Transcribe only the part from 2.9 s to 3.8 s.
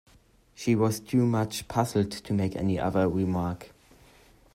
remark.